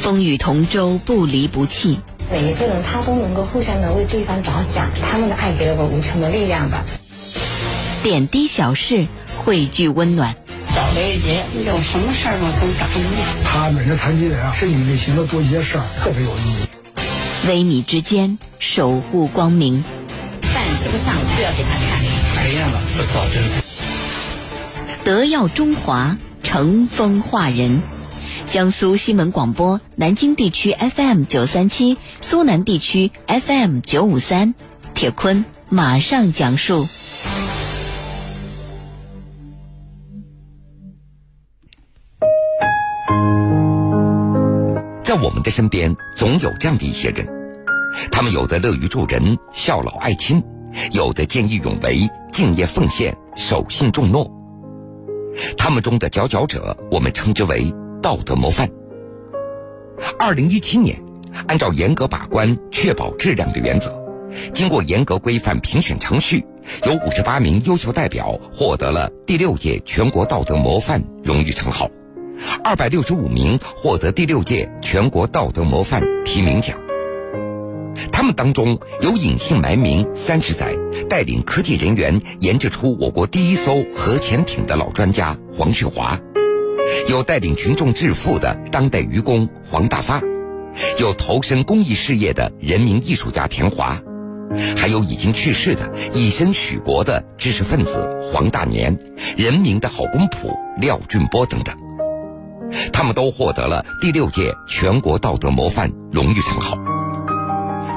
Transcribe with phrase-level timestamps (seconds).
[0.00, 1.98] 风雨同舟，不离不弃。
[2.30, 6.84] 每一个人他都能够互相的为对方着想，他们的爱给了我无穷的力量吧。
[8.02, 9.06] 点滴小事，
[9.44, 10.34] 汇聚温暖。
[10.74, 13.44] 找雷姐，有什么事儿我都找你。
[13.44, 17.48] 他们这残疾人啊，身体力行的做一些事儿，特别有意义。
[17.48, 19.82] 微米之间，守护光明。
[20.42, 22.04] 饭吃不上，不要给他看。
[22.34, 23.62] 讨厌了，不扫真是。
[25.04, 27.80] 德耀中华，乘风化人。
[28.56, 34.54] 江苏新闻广播，南京地区 FM 九三七，苏南地区 FM 九五三。
[34.94, 36.86] 铁坤马上讲述。
[45.04, 47.28] 在我们的身边，总有这样的一些人，
[48.10, 50.42] 他们有的乐于助人、孝老爱亲，
[50.92, 54.26] 有的见义勇为、敬业奉献、守信重诺。
[55.58, 57.70] 他们中的佼佼者，我们称之为
[58.06, 58.70] 道德模范。
[60.16, 60.96] 二零一七年，
[61.48, 64.00] 按照严格把关、确保质量的原则，
[64.54, 66.46] 经过严格规范评选程序，
[66.86, 71.90] 有五十八名优秀代表获得了第六届全国道德模范荣誉称号。
[72.62, 76.78] 二百六十五名获得第六届全国道德模范提名奖。
[78.12, 80.76] 他们当中有隐姓埋名三十载，
[81.10, 86.20] 带领科技人员研制出我国第一艘核潜艇的老专家黄旭华，
[87.08, 90.20] 有带领群众致富的当代愚公黄大发，
[90.98, 94.00] 有投身公益事业的人民艺术家田华，
[94.76, 98.98] 还有已经去世的以身许国的知识分子黄大年，
[99.36, 101.76] 人民的好公仆廖俊波等等。
[102.92, 106.76] 他们都获得了第六届全国道德模范荣誉称号。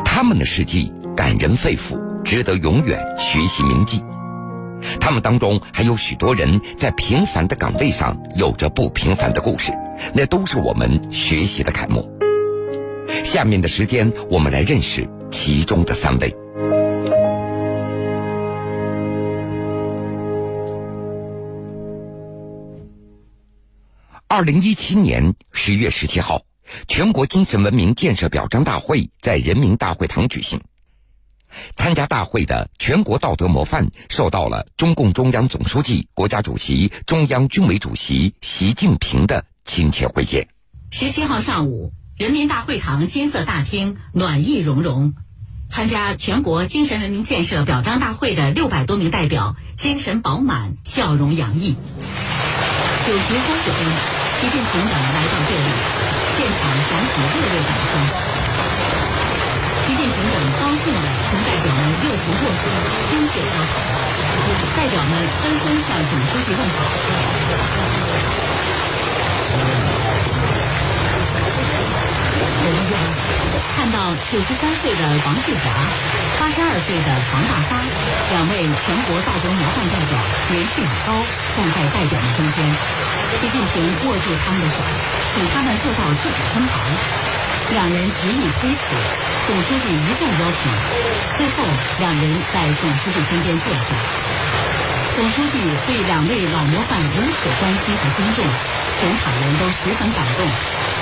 [0.05, 4.03] 他们的事迹感人肺腑，值得永远学习铭记。
[4.99, 9.71] 他们当中还有许多人在平凡的岗位上有着不平凡的故事，
[10.13, 12.07] 那都是我们学习的楷模。
[13.23, 16.35] 下面的时间，我们来认识其中的三位。
[24.27, 26.43] 二零一七年十月十七号，
[26.87, 30.61] 全国精神文明建设表彰大会在人民大会堂举行。
[31.75, 40.47] 参加大会的全国道德模范受到了中共中央总书记、国家主席、中央军委主席习近平的亲切会见。
[40.91, 45.13] 十七号上午，人民大会堂金色大厅暖意融融，
[45.69, 51.75] 参加全国精神文明建设表彰大会的六百多名代表精神饱满，笑容洋溢。
[53.05, 54.19] 九时三十分。
[54.39, 55.67] 习近平等来到这里，
[56.37, 58.28] 现场响起热烈掌声。
[62.29, 62.63] 表们热情握手，
[63.09, 63.73] 亲切交谈。
[64.77, 66.79] 代表们纷纷向总书记问好。
[73.75, 75.65] 看到九十三岁的王志华，
[76.39, 77.81] 八十二岁的黄大发，
[78.29, 80.13] 两位全国道德模范代表
[80.51, 81.17] 年事已高，
[81.57, 82.57] 站在代表们中间。
[83.39, 84.77] 习近平握住他们的手，
[85.33, 86.77] 请他们坐到自己身旁。
[87.71, 88.81] 两人执意推辞，
[89.47, 90.71] 总书记一再邀请，
[91.37, 91.63] 最后
[91.99, 93.85] 两人在总书记身边坐下。
[95.15, 98.43] 总书记对两位老模范如此关心和尊重，
[98.99, 100.47] 全场人都十分感动，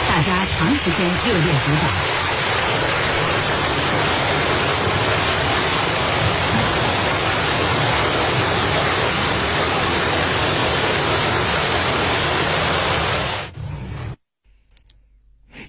[0.09, 2.26] 大家长时间热烈鼓掌。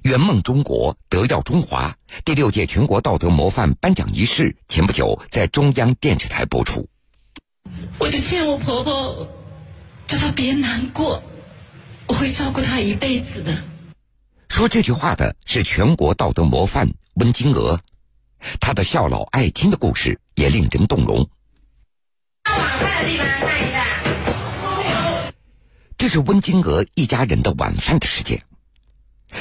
[0.03, 1.97] 圆梦中国，德耀中华。
[2.25, 6.89] 第六届全国道德模范颁奖仪式前不久在中央电视台播出。
[7.99, 9.29] 我就劝我婆婆，
[10.07, 11.23] 叫她别难过，
[12.07, 13.63] 我会照顾她一辈子的。
[14.49, 17.81] 说这句话的是全国道德模范温金娥，
[18.61, 21.29] 她的孝老爱亲的故事也令人动容。
[22.47, 23.85] 晚饭的地方看一下。
[25.99, 28.41] 这是温金娥一家人的晚饭的时间。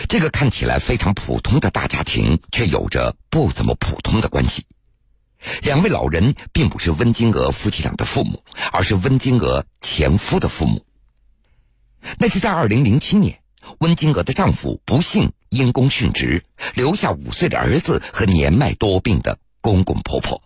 [0.09, 4.65] 这个看起来非常普通的大家庭，却有着不怎么普通的关系。
[5.61, 10.83] 两位老人并不是温金娥夫妻俩的父母，而是温金娥前夫的父母。
[12.17, 13.39] 那是在二零零七年，
[13.79, 20.41] 温金娥的丈夫不幸因公殉职，留下五岁的儿子和年迈多病的公公婆婆。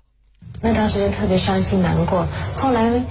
[0.59, 3.03] 那当时间特别伤心难过，后来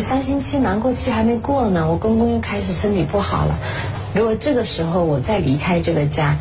[0.00, 3.58] 伤心期、难过期还没过呢，我公公又开始身体不好了。
[4.14, 6.38] 如果这个时候我再离开这个家，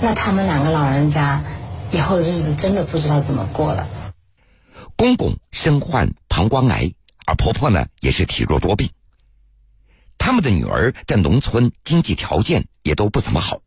[0.00, 1.44] 那他们两个老人家
[1.92, 3.88] 以后的日子真的不知道怎么过了。
[4.96, 6.92] 公公身患膀胱癌，
[7.26, 8.88] 而婆婆呢也是体弱多病。
[10.18, 13.60] 他们的女儿在农村经济条件也都不怎么好。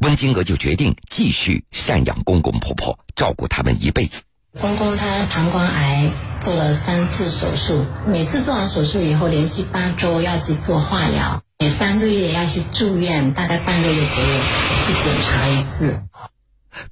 [0.00, 4.22] 温金娥就决定继续赡养公公婆婆，照顾他们一辈子。
[4.58, 14.40] 公公他膀胱癌做了三次手术，每次做完手术以后，连续八周要去做化疗，每三个月要去住院，大概半个月左右
[14.84, 16.02] 去检查一次。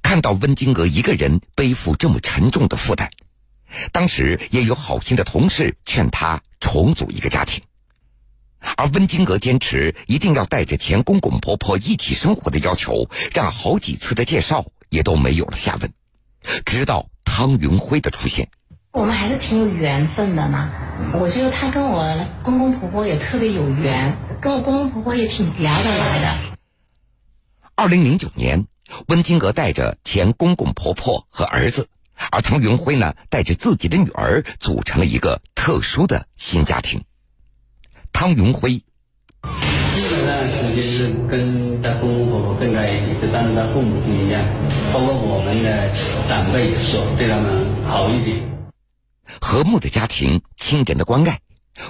[0.01, 3.09] 看到温金娥一个人背负这么沉重的负担，
[3.91, 7.61] 当时也有好心的同事劝她重组一个家庭。
[8.77, 15.91] 而温金娥坚持一定要带着前公公婆婆一起生活的要求，让好几次的介绍也都没有了下文。
[16.65, 17.05] 直到
[17.39, 18.49] 汤云辉的出现，
[18.91, 20.69] 我们还是挺有缘分的嘛。
[21.13, 22.05] 我觉得他跟我
[22.43, 26.57] 公公婆婆也特别有缘，跟我公公婆婆也挺聊得来的。
[27.75, 28.67] 二零零九年，
[29.07, 31.87] 温金娥带着前公公婆婆和儿子，
[32.29, 37.05] 而汤云辉呢，带着自己的女儿，组成了一个特殊的新家庭。
[38.11, 38.83] 汤云辉，
[40.59, 44.45] 时间是跟他公公婆婆跟在一起，就当他父母亲一样，
[44.93, 45.89] 包括我们的
[46.27, 48.41] 长辈也说对他们好一点。
[49.39, 51.39] 和睦的家庭，亲人的关爱，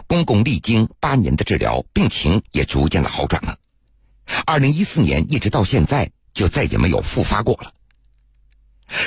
[0.05, 3.57] 公公历经八年的治疗，病情也逐渐的好转了。
[4.45, 7.71] 二零一四年一直到现在，就再也没有复发过了。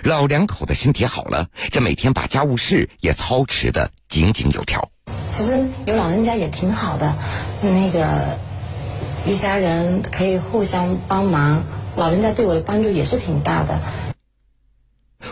[0.02, 4.90] 老两口的身体好了，这每天把家务事也操持的井井有条。
[5.30, 7.14] 其实有老人家也挺好的，
[7.62, 8.38] 那个
[9.24, 11.62] 一家人可以互相帮忙，
[11.96, 13.80] 老人家对我的帮助也是挺大的。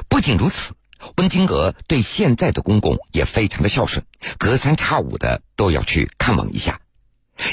[0.08, 0.74] 不仅如此，
[1.16, 4.04] 温金娥对现在的公公也非常的孝顺，
[4.38, 6.80] 隔三差五的都要去看望一下，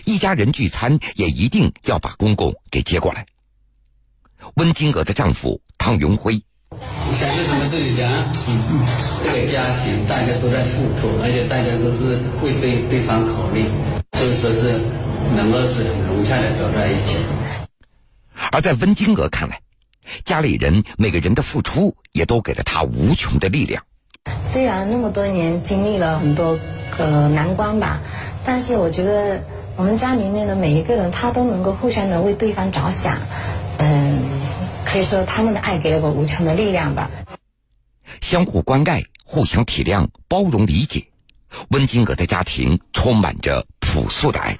[0.05, 3.25] 一家人聚餐也一定要把公公给接过来。
[4.53, 6.43] 温金娥的丈夫汤云辉。
[7.13, 8.11] 想是什么都有讲，
[9.23, 13.65] 这个家庭大家都在付出，而且大家都是为对对方考虑，
[14.13, 14.79] 所以说是
[15.35, 17.17] 能够是很融洽的走在一起。
[18.51, 19.59] 而在温金娥看来，
[20.23, 23.83] 家里人每个人的付出也都给了她无穷的力量。
[24.51, 26.59] 虽然那么多年经历了很多
[26.97, 28.01] 个难关吧，
[28.45, 29.43] 但是我觉得
[29.75, 33.17] 我们家里面的每一个人，他都能够互相的为对方着想，
[33.77, 34.19] 嗯。
[34.89, 37.11] 可以说，他们的爱给了我无穷的力量吧。
[38.21, 41.05] 相互关爱、互相体谅、包容理解，
[41.71, 44.57] 温金娥的家庭充满着朴素的爱。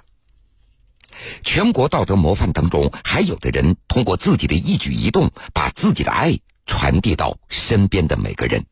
[1.44, 8.66] 全国道德模范当中，还有的人通过自己的一举一动，把自己的爱传递到身边的每个人。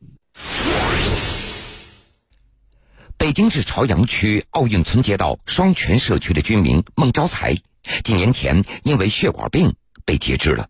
[3.17, 7.57] 北京市朝阳区奥运村街道双泉社区的居民孟招财，
[8.03, 10.69] 几年前因为血管病被截肢了。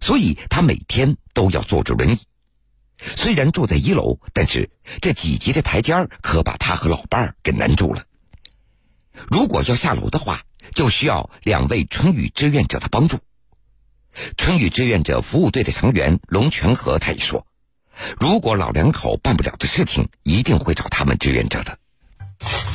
[0.00, 2.18] 所以他每天都要坐着轮椅，
[2.98, 4.70] 虽然住在一楼，但是
[5.00, 8.04] 这几级的台阶可把他和老伴儿给难住了。
[9.30, 10.42] 如果要下楼的话，
[10.74, 13.18] 就需要两位春雨志愿者的帮助。
[14.36, 17.46] 春雨志愿者服务队的成员龙全和他也说，
[18.20, 21.78] 如果老两口办不了的事情，一定会找他们志愿者的。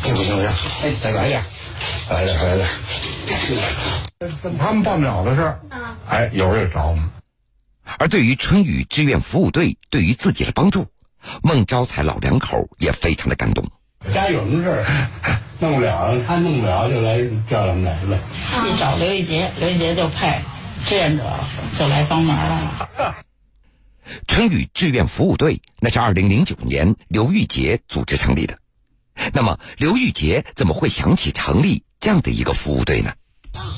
[0.04, 0.50] 这不行不行，
[0.82, 1.44] 哎，再来点，
[2.10, 2.68] 来点来点。
[4.58, 5.60] 他们办不了的事儿，
[6.08, 7.10] 哎，有人找我们。
[8.00, 10.88] 而对于春雨志愿服务队对于自己的帮助，
[11.44, 13.64] 孟招财老两口也非常的感动。
[14.14, 14.86] 家有什么事儿
[15.60, 17.20] 弄不了，他弄不了就来
[17.50, 18.20] 叫咱们来了。
[18.68, 20.42] 一找刘玉杰，刘玉杰就派
[20.86, 21.24] 志愿者
[21.74, 23.16] 就来帮忙了。
[24.28, 28.58] 春雨志愿服务队那是二零零九年刘玉杰组织成立的。
[29.34, 33.12] 那么刘玉杰怎么会想起成立这样的一个服务队呢？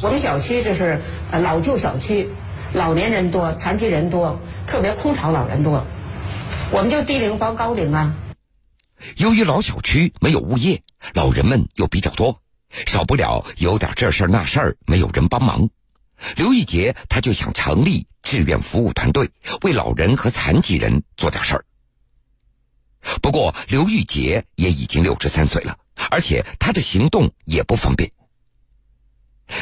[0.03, 2.29] 我们小区就是老旧小区。
[2.71, 5.83] 老年人多，残疾人多，特别空巢老人多，
[6.71, 8.13] 我们就低龄包高龄啊。
[9.17, 12.41] 由于老小区没有物业，老人们又比较多，
[12.85, 15.69] 少不了有点这事儿那事儿，没有人帮忙。
[16.35, 21.65] 刘玉杰他就想成立志愿服务团队，为老人和残疾人做点事儿。
[23.21, 25.77] 不过刘玉杰也已经六十三岁了，
[26.11, 28.11] 而且他的行动也不方便。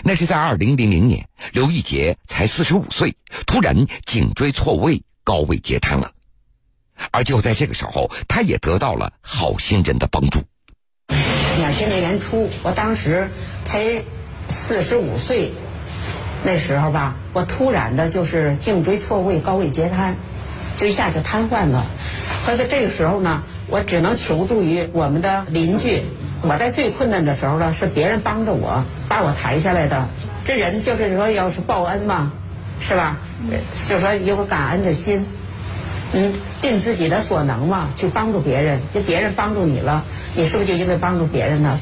[0.04, 3.16] 那是在二零零零年，刘玉杰才四十五岁，
[3.46, 6.12] 突然颈椎错位，高位截瘫了。
[7.12, 10.42] 而就在这个时候，他也得到了好心人的帮助。
[11.58, 13.30] 两千年年初，我当时
[13.66, 14.04] 才
[14.50, 15.52] 四十五岁，
[16.44, 20.16] 那时候吧，我突然的就是颈椎错位，高位截瘫，
[20.76, 21.86] 就一下就瘫痪了。
[22.46, 26.04] 可是这个时候呢，我只能求助于我们的邻居。
[26.44, 30.08] 我在最困难的时候呢，是别人帮着我把我抬下来的。
[30.46, 32.32] 这人就是说，要是报恩嘛，
[32.80, 33.18] 是吧？
[33.90, 35.26] 就说有个感恩的心，
[36.14, 38.82] 嗯，尽自己的所能嘛，去帮助别人。
[38.94, 41.80] 就别人帮助你了，你是不是就应该帮助别人呢？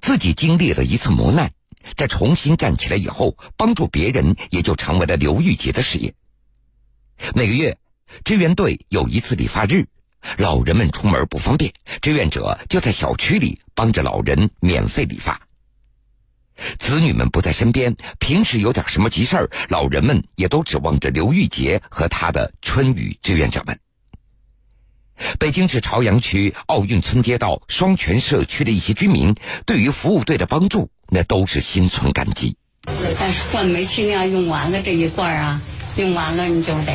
[0.00, 1.50] 自己经历了一次磨难，
[1.96, 6.14] 在重新站起来以后，帮助别人也就成为了刘玉杰的事业。
[7.34, 7.78] 每个月，
[8.24, 9.86] 志愿队有一次理发日，
[10.36, 11.72] 老人们出门不方便，
[12.02, 15.45] 志愿者就在小区里帮着老人免费理发。
[16.78, 23.78] 子女们不在身边，平时有点什么急事儿，老人们也都指望着刘玉杰和他的春雨志愿者们。
[25.38, 29.34] 北京市朝阳区奥运村街道双泉社区的一些居民，
[29.64, 32.56] 对于服务队的帮助，那都是心存感激。
[33.18, 35.60] 但是换煤气量用完了这一罐啊，
[35.96, 36.92] 用完了你就得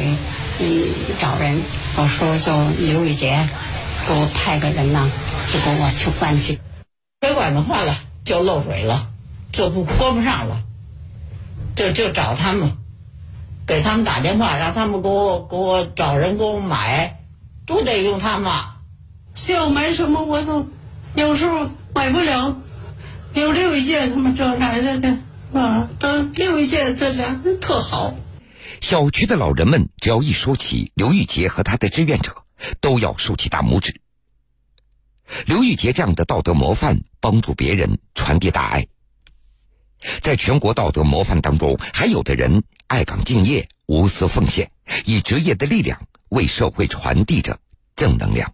[0.60, 0.88] 嗯
[1.20, 1.60] 找人。
[1.98, 3.48] 我说就刘玉杰，
[4.08, 5.10] 给我派个人呐，
[5.52, 6.60] 就给我去换去。
[7.22, 9.11] 水管子换了就漏水了，
[9.52, 10.64] 就不关不上了，
[11.76, 12.78] 就就找他们，
[13.68, 17.18] 给他们打电话，让他们给我给我找人给我买。
[17.64, 18.52] 都得用他们，
[19.48, 20.68] 要买什么我都
[21.16, 22.58] 有时候买不了，
[23.34, 25.18] 有刘玉杰他们这来的的
[25.54, 28.14] 啊，等刘玉杰这俩特好。
[28.82, 32.36] 小区的老人们只要一说起刘玉杰和他的志愿者，
[32.82, 34.02] 都要竖起大拇指。
[35.46, 38.88] 刘玉杰这样的道德模范，帮助别人，传递大爱。
[40.22, 44.70] 在全国道德模范当中，还有的人爱岗敬业、无私奉献，
[45.06, 45.98] 以职业的力量。
[46.30, 47.58] 为社会传递着
[47.94, 48.50] 正能量。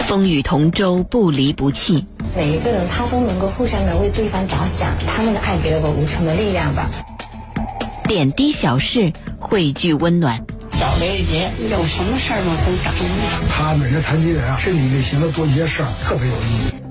[0.00, 2.04] 风雨同舟，不离不弃。
[2.36, 6.90] 每一个人他都能够互相的为对方着想，他们的爱给了我无穷的力量吧。
[8.06, 9.10] 点滴小事
[9.40, 10.44] 汇聚温暖。
[10.72, 13.48] 小刘一杰有什么事儿吗都找你。
[13.48, 16.83] 他每个残疾人啊，身体力行的做一些事儿，特别有意义。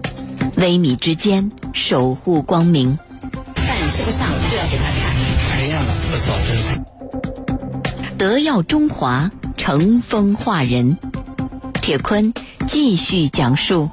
[0.58, 2.98] 微米之间守护光明。
[3.56, 5.16] 饭吃不上就要给他看，
[5.58, 6.80] 培养了不少人才。
[8.18, 10.98] 德耀中华，乘风化人。
[11.82, 12.34] 铁坤
[12.68, 13.90] 继续讲述。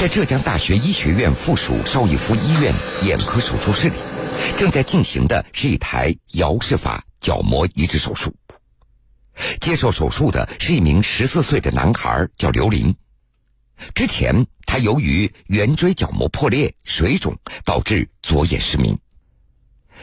[0.00, 3.94] 在浙江大学医学院附属邵逸夫医院眼科手术室里，
[4.58, 8.34] 正在进行的是一台姚氏法角膜移植手术。
[9.60, 12.92] 接受手术的是一名十四岁的男孩，叫刘林。
[13.94, 18.98] 之前，他由于圆锥角膜破裂、水肿，导致左眼失明。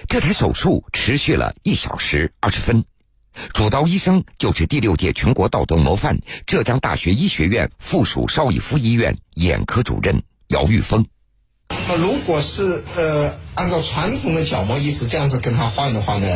[0.08, 2.86] 这台手术持续了一小时二十分，
[3.54, 11.06] 主刀医生就是第六届全国道德模范、浙江大学医学院附属邵逸夫医院眼科主任姚玉峰。
[11.88, 16.28] 那如果是呃按照传统的角膜移植这样子跟他换的话呢？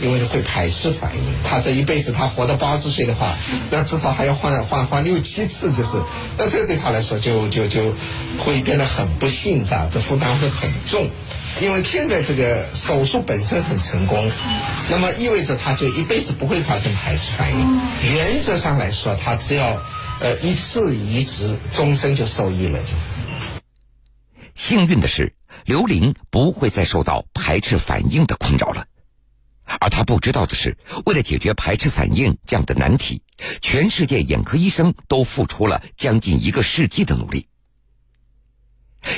[0.00, 3.32] 因为会排斥反应，他这一辈子他活到八十岁的话，
[3.70, 5.92] 那至少还要换换换六七次，就是，
[6.36, 7.94] 那这对他来说就就就
[8.44, 9.88] 会变得很不幸，是吧？
[9.92, 11.08] 这负担会很重。
[11.62, 14.28] 因为现在这个手术本身很成功，
[14.90, 17.80] 那么意味着他就一辈子不会发生排斥反应。
[18.16, 19.80] 原则上来说，他只要
[20.18, 22.80] 呃一次移植，终身就受益了。
[22.80, 22.94] 就
[24.54, 25.34] 幸运的是，
[25.66, 28.86] 刘玲不会再受到排斥反应的困扰了。
[29.80, 33.22] 而他不知道的是，为了解决排斥反应这样的难题，
[33.60, 37.48] 全世界眼科医生都付出了将近一个世纪的努力。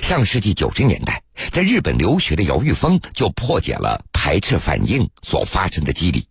[0.03, 6.27] 上世纪九十年代，在日本留学的姚玉峰就破解了排斥反应所发生的机理。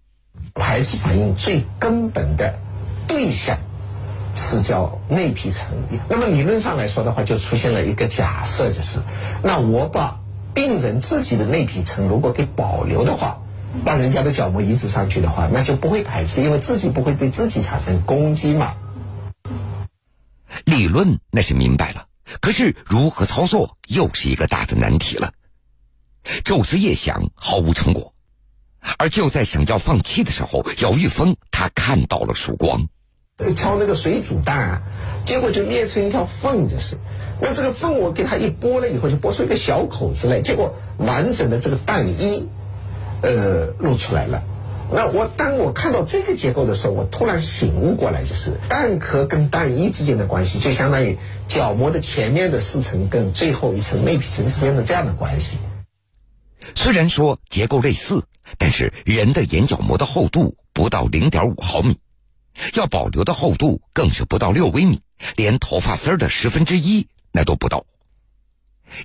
[0.53, 2.59] 排斥反应最根本的
[3.07, 3.57] 对象
[4.35, 5.75] 是叫内皮层。
[6.09, 8.99] 那么理论上来说的话，就出现了一个假设，就是
[9.41, 10.19] 那我把
[10.53, 13.41] 病人自己的内皮层如果给保留的话。
[13.83, 18.73] 把人家的角膜移植上去的话，那就不会排斥，因为自己不会对自己产生攻击嘛。
[20.63, 22.05] 理论那是明白了，
[22.39, 25.33] 可是如何操作又是一个大的难题了。
[26.45, 28.13] 昼思夜想，毫无成果。
[28.97, 32.87] 而就在想要放弃的时候，姚玉峰他看到了曙光。
[33.55, 34.81] 敲那个水煮蛋啊，
[35.25, 36.97] 结果就裂成一条缝，就是。
[37.41, 42.47] 那这个缝我给它一拨了以后，就拨出一个小口子来，结果完整的这个蛋衣。
[43.21, 44.43] 呃，露出来了。
[44.91, 55.57] 那我当我看到这个结构的时候，我突然醒悟过来，就是蛋壳跟蛋衣之间的关系，就相当于角膜的前面的四层跟最后一层内皮层之间的这样的关系。
[56.75, 58.25] 虽然说结构类似，
[58.59, 61.97] 但是人的眼角膜的厚度不到零点五毫米，
[62.74, 65.01] 要保留的厚度更是不到六微米，
[65.35, 67.85] 连头发丝儿的十分之一那都不到。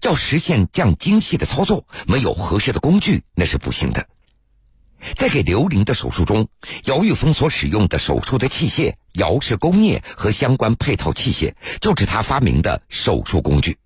[0.03, 4.07] 要实现这样精细的操作，没有合适的工具那是不行的。
[5.17, 6.49] 在给刘玲的手术中，
[6.85, 13.79] 姚玉峰所使用的手术的器械、姚氏工业和相关配套器械，就是他发明的手术工具。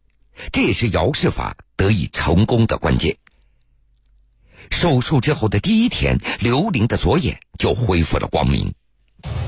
[0.51, 3.17] 这也是姚氏法得以成功的关键。
[4.71, 8.75] 手术之后的第一天，刘玲的左眼就恢复了光明。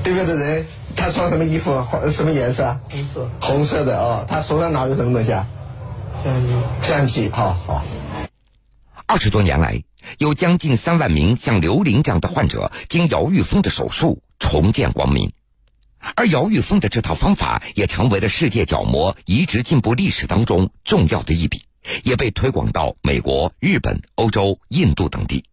[0.07, 1.85] 对面的人，他穿什么衣服？
[2.09, 2.79] 什么颜色？
[2.89, 3.29] 红色。
[3.41, 5.45] 红色的哦，他手上拿着什么东西啊？
[6.23, 6.53] 相机。
[6.81, 7.83] 相机，好好。
[9.05, 9.83] 二十多年来，
[10.17, 15.33] 有将近三万名像刘玲这样的患者经姚玉峰的手术重见光明，
[16.15, 21.65] 而姚玉峰的这套方法也成为了世界角膜移植进步历史当中重要的一笔，
[22.05, 25.43] 也被推广到美国、日本、欧洲、印度等地。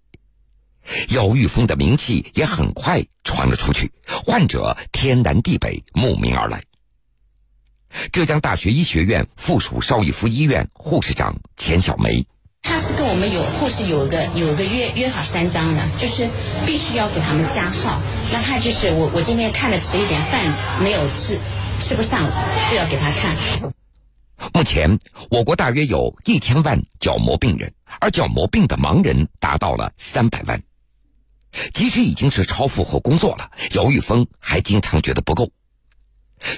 [1.11, 6.63] 姚玉峰的名气也很快传了出去，患者天南地北慕名而来。
[8.13, 12.27] 浙江大学医学院附属邵逸夫医院护士长钱小梅。
[12.63, 16.29] 他是跟我们有护士有个有个约约好三张的，就是
[16.67, 18.01] 必须要给他们加号。
[18.33, 20.41] 那他就是我我今天看的迟一点，饭
[20.83, 21.39] 没有吃，
[21.79, 22.23] 吃不上，
[22.71, 23.37] 就要给他看。
[24.53, 24.99] 目前
[25.31, 30.61] 我国大约有一千万角膜病人，而角膜病的盲人达到了三百万。
[31.73, 35.51] 即使已经是超负荷工作了，姚玉峰还经常觉得不够。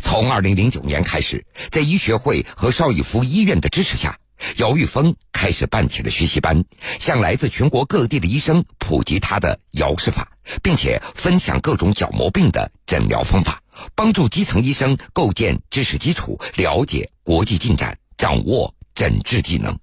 [0.00, 4.18] 从二零零九年开始，在医学会和邵逸夫医院的支持下。
[4.58, 6.62] 姚玉峰开始办起了学习班，
[7.00, 10.30] 向来自全国各地的医生普及他的姚氏法，
[10.62, 13.62] 并且分享各种角膜病的诊疗方法，
[13.94, 19.78] 帮助基层医生构建知识基础，了解国际进展，掌握诊治技能。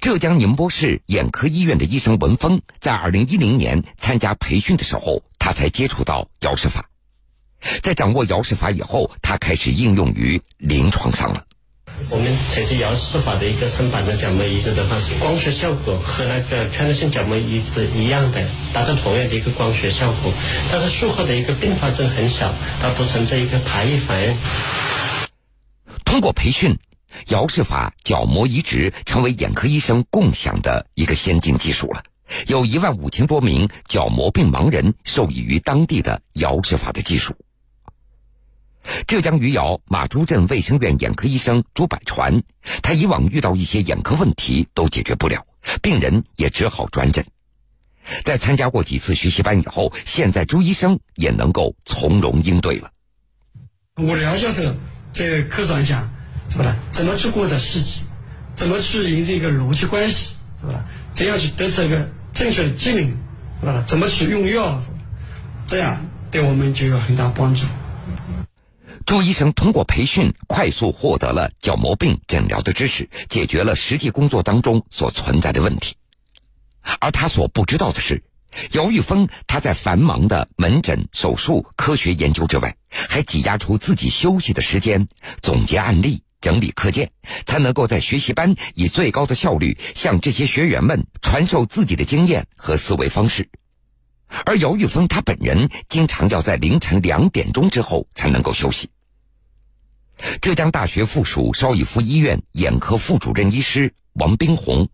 [0.00, 6.88] 浙江宁波市眼科医院的医生文峰在二零一零年参加培训的时候，他才接触到姚氏法。
[7.82, 11.42] 在掌握姚氏法以后，他开始应用于临床上了。
[12.10, 20.30] 我们采取姚氏法的一个深板的角膜移植的方式，光学效果和那个穿透性角膜移植一样的，达到同样的一个光学效果。
[20.70, 24.36] 但是术后的一个并发症很小，它不存在一个排异反应。
[26.04, 26.78] 通过培训，
[27.28, 32.02] 姚氏法角膜移植成为眼科医生共享的一个先进技术了。
[32.46, 37.34] 有一万五千多名角膜病盲人受益于当地的姚氏法的技术。
[39.06, 42.42] 浙江余姚马珠镇卫生院眼科医生朱百传，
[42.82, 45.44] 他以往遇到一些眼科问题都解决不了，
[45.82, 47.26] 病人也只好转诊。
[48.24, 52.90] 在参加过几次学习班以后，现在朱医生也能够从容应对了。
[53.96, 54.72] 我姚教授
[55.12, 56.12] 在课上讲，
[56.50, 56.76] 是吧？
[56.90, 58.04] 怎么去过的事情，
[58.54, 60.84] 怎么去形成一个逻辑关系，是吧？
[61.12, 63.16] 怎样去得出一个正确的结论，
[63.60, 63.84] 是吧？
[63.86, 64.80] 怎么去用药，
[65.66, 67.66] 这样对我们就有很大帮助。
[69.04, 75.94] 朱医生通过培训，快速获得了角膜病诊疗的知识，解决了实际工作当中所存在的问题。
[76.98, 78.22] 而他所不知道的是，
[78.72, 85.06] 姚玉峰他在繁忙的门诊、手术、科学研究之外，还挤压出自己休息的时间，
[85.40, 87.10] 总结案例、整理课件，
[87.44, 93.48] 才能够在学习班以最高的效率向这些学员们传授自己的经验和思维方式。
[94.44, 98.88] 而姚玉峰他本人经常要在凌晨两点钟之后才能够休息。
[100.40, 104.88] 浙江大学附属邵逸夫医院眼科副主任医师王冰红，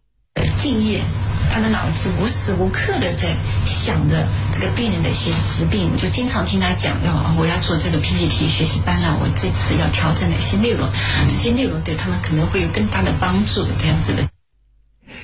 [0.56, 1.02] 敬业，
[1.50, 3.36] 他的脑子无时无刻的在
[3.82, 10.88] 想的这个病人的一些疾病，就经常听他讲要我要做这个 PPT 学习班了，我这次要调整哪些内容，
[11.28, 14.22] 这些内容对他们可能会有更大的帮助，这样子的。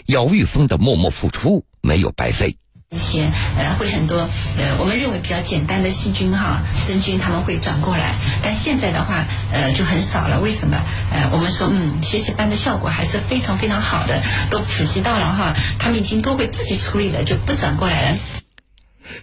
[0.07, 2.57] 姚玉峰的默默付出没有白费。
[2.91, 4.17] 一些呃会很多
[4.57, 10.41] 呃我们认为比较简单的细菌哈真菌他们会转过来，但现在的话呃就很少了。
[10.41, 10.81] 为什么？
[11.13, 18.19] 呃我们说嗯学习班的效果还是非常非常好的，都普及到了哈，他们已经都会自己处理了，就不转过来了。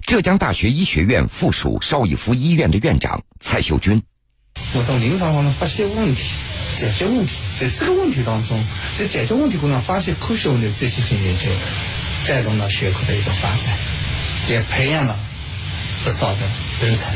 [0.05, 4.01] 浙江大学医学院附属邵逸夫医院的院长蔡秀军，
[4.73, 6.23] 我从临床方面发现问题，
[6.75, 8.63] 解决问题，在这个问题当中，
[8.97, 11.45] 在解决问题过程中发现科学问题，这些性研究。
[12.27, 13.77] 带动了学科的一个发展，
[14.49, 15.15] 也培养了
[16.03, 16.39] 不少的
[16.81, 17.13] 人才。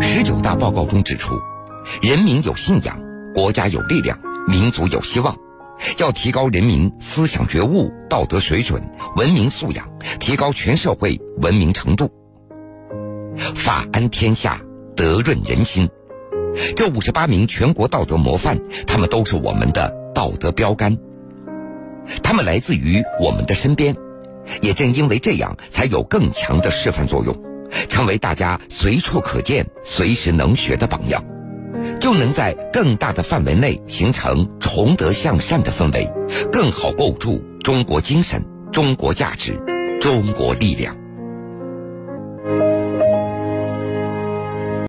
[0.00, 1.34] 十九大报告中指出，
[2.02, 2.96] 人民有信仰，
[3.34, 5.36] 国家有力量，民族有希望。
[5.98, 8.82] 要提高人民思想觉悟、道德水准、
[9.16, 12.10] 文明素养，提高全社会文明程度。
[13.36, 14.60] 法安天下，
[14.96, 15.88] 德润人心。
[16.74, 20.96] 这五十八名全国道德模范，他们都是我们的道德标杆。
[22.22, 23.94] 他们来自于我们的身边，
[24.62, 27.36] 也正因为这样，才有更强的示范作用，
[27.88, 31.22] 成为大家随处可见、随时能学的榜样，
[32.00, 36.10] 就能在更大的范围内形成崇德向善的氛围，
[36.52, 39.60] 更好构筑中国精神、中国价值、
[40.00, 41.05] 中国力量。